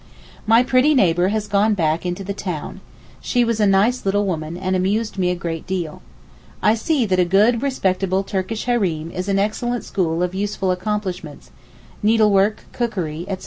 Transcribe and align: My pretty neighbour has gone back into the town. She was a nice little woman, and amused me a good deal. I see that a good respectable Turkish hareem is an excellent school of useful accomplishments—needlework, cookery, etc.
My 0.47 0.63
pretty 0.63 0.95
neighbour 0.95 1.27
has 1.27 1.45
gone 1.47 1.75
back 1.75 2.07
into 2.07 2.23
the 2.23 2.33
town. 2.33 2.81
She 3.19 3.43
was 3.43 3.59
a 3.59 3.67
nice 3.67 4.03
little 4.03 4.25
woman, 4.25 4.57
and 4.57 4.75
amused 4.75 5.19
me 5.19 5.29
a 5.29 5.35
good 5.35 5.67
deal. 5.67 6.01
I 6.59 6.73
see 6.73 7.05
that 7.05 7.19
a 7.19 7.23
good 7.23 7.61
respectable 7.61 8.23
Turkish 8.23 8.65
hareem 8.65 9.11
is 9.11 9.29
an 9.29 9.37
excellent 9.37 9.83
school 9.85 10.23
of 10.23 10.33
useful 10.33 10.71
accomplishments—needlework, 10.71 12.63
cookery, 12.73 13.25
etc. 13.27 13.39